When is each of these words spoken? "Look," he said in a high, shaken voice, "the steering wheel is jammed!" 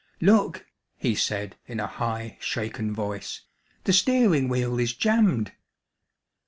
"Look," 0.19 0.65
he 0.97 1.13
said 1.13 1.57
in 1.67 1.79
a 1.79 1.85
high, 1.85 2.39
shaken 2.41 2.91
voice, 2.91 3.41
"the 3.83 3.93
steering 3.93 4.47
wheel 4.49 4.79
is 4.79 4.95
jammed!" 4.95 5.51